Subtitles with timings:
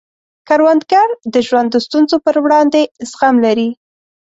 [0.47, 3.69] کروندګر د ژوند د ستونزو پر وړاندې زغم لري